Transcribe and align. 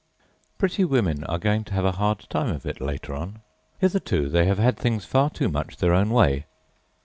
PRETTY 0.57 0.83
women 0.83 1.23
are 1.25 1.37
going 1.37 1.63
to 1.65 1.75
have 1.75 1.85
a 1.85 1.91
hard 1.91 2.21
time 2.27 2.49
of 2.49 2.65
it 2.65 2.81
later 2.81 3.13
on. 3.13 3.41
Hitherto, 3.77 4.29
they 4.29 4.45
have 4.47 4.57
had 4.57 4.75
things 4.75 5.05
far 5.05 5.29
too 5.29 5.47
much 5.47 5.77
their 5.77 5.93
own 5.93 6.09
way. 6.09 6.45